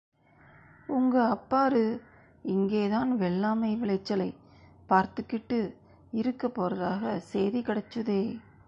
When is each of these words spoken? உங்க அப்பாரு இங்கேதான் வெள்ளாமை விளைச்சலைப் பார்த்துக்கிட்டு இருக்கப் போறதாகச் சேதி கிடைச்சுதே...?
உங்க 0.89 1.15
அப்பாரு 1.31 1.83
இங்கேதான் 2.45 3.17
வெள்ளாமை 3.17 3.75
விளைச்சலைப் 3.75 4.41
பார்த்துக்கிட்டு 4.89 5.59
இருக்கப் 6.13 6.55
போறதாகச் 6.55 7.25
சேதி 7.25 7.61
கிடைச்சுதே...? 7.61 8.21